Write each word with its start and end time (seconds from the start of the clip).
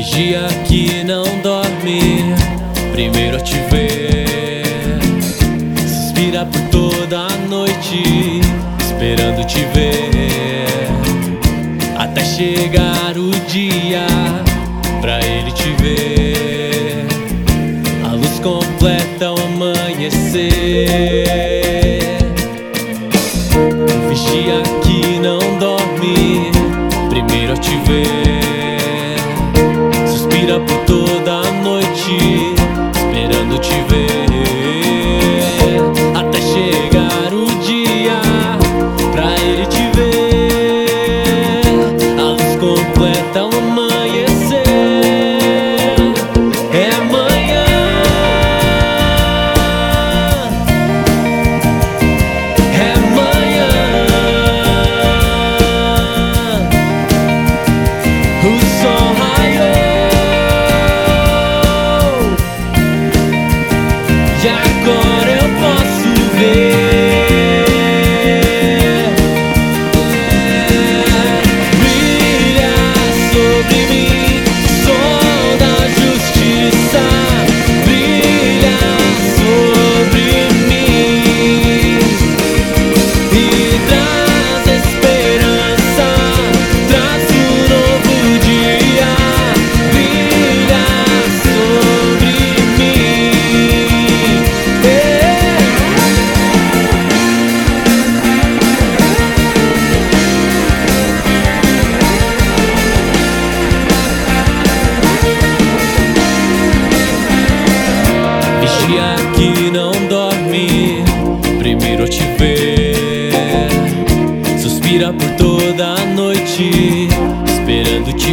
vigia 0.00 0.48
que 0.66 1.04
não 1.04 1.24
dorme. 1.42 2.34
Primeiro 2.92 3.36
a 3.36 3.40
te 3.40 3.56
ver, 3.70 4.98
suspira 5.86 6.46
por 6.46 6.60
toda 6.70 7.26
a 7.26 7.36
noite, 7.48 8.40
esperando 8.80 9.46
te 9.46 9.60
ver. 9.74 10.88
Até 11.98 12.24
chegar 12.24 13.16
o 13.18 13.30
dia 13.46 14.06
pra 15.02 15.20
ele 15.20 15.52
te 15.52 15.70
ver. 15.82 16.29
toda 30.90 31.39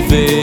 baby 0.10 0.37